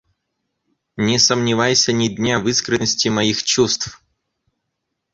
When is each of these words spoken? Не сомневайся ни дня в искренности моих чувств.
Не 0.97 1.19
сомневайся 1.19 1.91
ни 1.91 2.07
дня 2.07 2.39
в 2.39 2.47
искренности 2.49 3.07
моих 3.09 3.43
чувств. 3.43 4.03